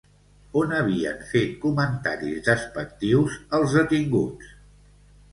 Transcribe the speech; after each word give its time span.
On 0.59 0.71
havien 0.75 1.19
fet 1.33 1.51
comentaris 1.65 2.39
despectius 2.47 3.35
els 3.59 3.75
detinguts? 3.81 4.49